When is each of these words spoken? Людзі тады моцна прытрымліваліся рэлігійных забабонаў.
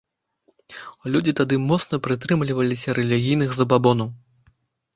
Людзі 1.15 1.33
тады 1.41 1.59
моцна 1.69 2.01
прытрымліваліся 2.09 2.97
рэлігійных 3.01 3.49
забабонаў. 3.61 4.13